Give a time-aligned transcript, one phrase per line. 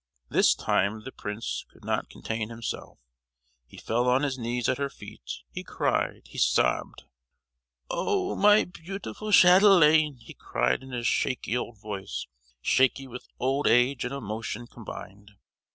[0.29, 2.97] This time the prince could not contain himself;
[3.67, 7.03] he fell on his knees at her feet, he cried, he sobbed:
[7.87, 14.11] "Oh, my beautiful chatelaine!" he cried in his shaky old voice—shaky with old age and
[14.11, 15.33] emotion combined.